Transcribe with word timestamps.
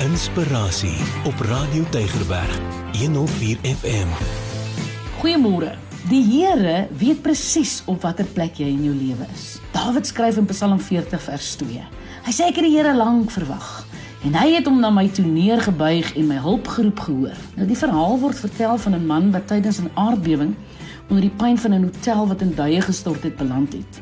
Inspirasie 0.00 0.96
op 1.28 1.40
Radio 1.40 1.84
Tygerberg 1.90 2.60
104 2.92 3.58
FM. 3.62 4.08
Goeiemôre. 5.20 5.74
Die 6.08 6.22
Here 6.24 6.86
weet 6.96 7.20
presies 7.20 7.82
op 7.84 8.00
watter 8.06 8.24
plek 8.24 8.56
jy 8.62 8.70
in 8.72 8.86
jou 8.86 8.94
lewe 8.96 9.26
is. 9.34 9.58
Dawid 9.74 10.08
skryf 10.08 10.38
in 10.40 10.48
Psalm 10.48 10.80
40 10.80 11.20
vers 11.20 11.50
2. 11.60 11.84
Hy 12.24 12.32
sê 12.32 12.48
ek 12.48 12.62
het 12.62 12.64
die 12.70 12.72
Here 12.78 12.94
lank 12.96 13.28
verwag 13.34 13.68
en 14.24 14.40
hy 14.40 14.46
het 14.54 14.72
hom 14.72 14.80
na 14.80 14.88
my 14.88 15.04
toe 15.12 15.26
neergebuig 15.28 16.14
en 16.16 16.32
my 16.32 16.40
hulp 16.48 16.72
geroep 16.78 17.04
gehoor. 17.04 17.44
Nou 17.60 17.68
die 17.68 17.78
verhaal 17.82 18.16
word 18.24 18.40
vertel 18.40 18.80
van 18.80 18.96
'n 18.96 19.06
man 19.06 19.30
wat 19.36 19.52
tydens 19.52 19.84
'n 19.84 19.92
aardbewing 20.00 20.56
onder 21.10 21.28
die 21.28 21.36
pyn 21.36 21.58
van 21.58 21.76
'n 21.76 21.92
hotel 21.92 22.26
wat 22.26 22.40
in 22.40 22.56
duie 22.56 22.80
gestort 22.80 23.22
het 23.22 23.36
beland 23.36 23.76
het. 23.76 24.00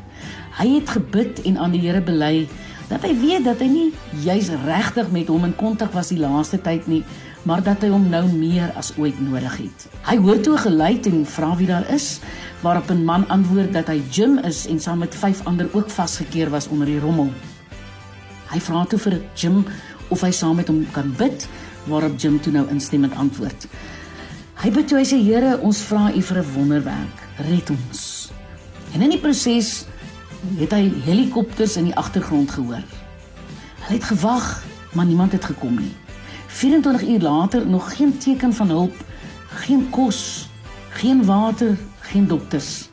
Hy 0.63 0.79
het 0.79 0.89
gebid 0.89 1.41
en 1.41 1.57
aan 1.57 1.71
die 1.71 1.83
Here 1.83 2.01
bely 2.01 2.47
dat 2.89 3.03
hy 3.05 3.13
weet 3.21 3.45
dat 3.45 3.59
hy 3.61 3.67
nie 3.69 3.89
juis 4.25 4.49
regtig 4.65 5.11
met 5.13 5.29
hom 5.29 5.45
in 5.45 5.55
kontak 5.55 5.93
was 5.93 6.09
die 6.09 6.19
laaste 6.19 6.57
tyd 6.61 6.87
nie, 6.89 7.03
maar 7.47 7.61
dat 7.63 7.83
hy 7.85 7.91
hom 7.93 8.07
nou 8.09 8.25
meer 8.31 8.73
as 8.79 8.91
ooit 8.97 9.19
nodig 9.21 9.59
het. 9.61 9.85
Hy 10.09 10.17
hoor 10.23 10.41
toe 10.43 10.57
geluid 10.57 11.05
en 11.07 11.21
vra 11.29 11.53
wie 11.59 11.69
daar 11.69 11.85
is, 11.93 12.19
waarop 12.61 12.89
'n 12.91 13.05
man 13.05 13.27
antwoord 13.29 13.73
dat 13.73 13.87
hy 13.87 14.01
Jim 14.11 14.39
is 14.43 14.65
en 14.67 14.79
saam 14.79 14.99
met 14.99 15.15
vyf 15.15 15.45
ander 15.45 15.69
ook 15.73 15.89
vasgekeer 15.89 16.49
was 16.49 16.67
onder 16.67 16.85
die 16.85 16.99
rommel. 16.99 17.31
Hy 18.49 18.59
vra 18.59 18.85
toe 18.85 18.99
vir 18.99 19.21
Jim 19.35 19.65
of 20.09 20.21
hy 20.21 20.31
saam 20.31 20.55
met 20.55 20.67
hom 20.67 20.85
kan 20.91 21.13
bid, 21.17 21.47
waarop 21.85 22.19
Jim 22.19 22.39
toe 22.41 22.53
nou 22.53 22.67
instemmend 22.69 23.15
antwoord. 23.15 23.67
Hy 24.55 24.71
bid 24.71 24.87
toe 24.87 24.97
hy 24.97 25.05
sê 25.05 25.17
Here, 25.23 25.59
ons 25.61 25.81
vra 25.81 26.11
U 26.11 26.21
vir 26.21 26.37
'n 26.37 26.53
wonderwerk, 26.55 27.17
red 27.37 27.69
ons. 27.69 28.31
En 28.93 29.01
in 29.01 29.09
die 29.09 29.19
proses 29.19 29.85
het 30.57 30.71
hy 30.71 30.91
helikopters 31.03 31.75
in 31.77 31.89
die 31.89 31.95
agtergrond 31.95 32.51
gehoor. 32.51 32.83
Hulle 33.85 33.97
het 33.97 34.03
gewag, 34.03 34.63
maar 34.93 35.05
niemand 35.05 35.31
het 35.31 35.45
gekom 35.45 35.79
nie. 35.79 35.95
24 36.47 37.07
uur 37.07 37.19
later 37.19 37.67
nog 37.67 37.95
geen 37.95 38.17
teken 38.17 38.53
van 38.53 38.67
hulp, 38.67 38.95
geen 39.47 39.89
kos, 39.89 40.49
geen 40.89 41.25
water, 41.25 41.77
geen 41.99 42.27
dokters. 42.27 42.89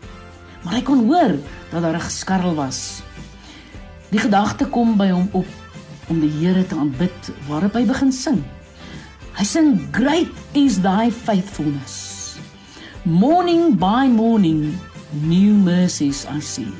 Maar 0.63 0.75
hy 0.75 0.83
kon 0.83 1.07
hoor 1.07 1.39
dat 1.71 1.83
daar 1.83 1.95
'n 1.95 2.09
geskarrel 2.11 2.55
was. 2.55 3.03
Die 4.09 4.21
gedagte 4.21 4.67
kom 4.67 4.97
by 4.97 5.11
hom 5.11 5.29
op 5.33 5.47
om 6.09 6.21
die 6.21 6.31
Here 6.31 6.67
te 6.67 6.77
aanbid, 6.77 7.33
waarop 7.49 7.73
hy 7.73 7.85
begin 7.85 8.13
sing. 8.13 8.45
Hy 9.37 9.45
sing 9.45 9.89
great 9.93 10.31
is 10.53 10.81
thy 10.81 11.11
faithfulness. 11.11 12.37
Morning 13.03 13.79
by 13.79 14.07
morning 14.09 14.79
new 15.11 15.55
mercies 15.55 16.25
I 16.25 16.41
see. 16.41 16.73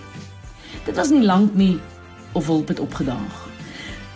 Dit 0.87 0.97
was 0.97 1.11
nie 1.11 1.23
lank 1.23 1.55
nie 1.55 1.81
of 2.33 2.47
hulp 2.47 2.69
het 2.69 2.81
opgedaag. 2.81 3.49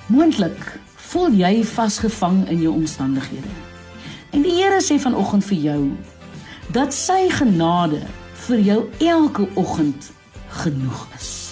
Moontlik 0.07 0.79
voel 0.95 1.33
jy 1.35 1.65
vasgevang 1.65 2.49
in 2.49 2.61
jou 2.63 2.75
omstandighede. 2.75 3.51
En 4.31 4.43
die 4.47 4.55
Here 4.55 4.79
sê 4.83 5.01
vanoggend 5.03 5.45
vir 5.45 5.59
jou 5.59 5.81
dat 6.71 6.95
sy 6.95 7.27
genade 7.35 7.99
vir 8.47 8.61
jou 8.63 8.81
elke 8.99 9.49
oggend 9.59 10.13
genoeg 10.63 11.07
is. 11.19 11.50